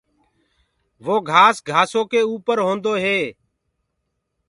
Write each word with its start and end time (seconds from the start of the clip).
وو 1.05 1.15
گھآس 1.29 1.55
گھآسو 1.67 2.01
ڪي 2.11 2.21
اُپر 2.31 2.57
هوندو 2.65 2.93
هي۔ 3.03 3.19